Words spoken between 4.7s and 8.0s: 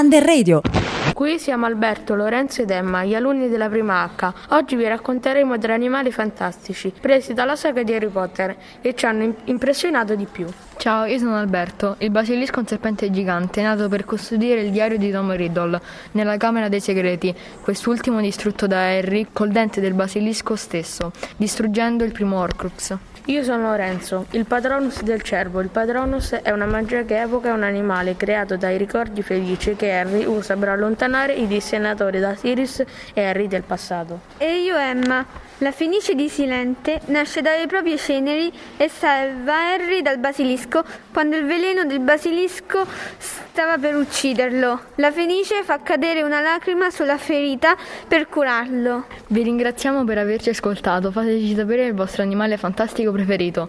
vi racconteremo tre animali fantastici presi dalla saga di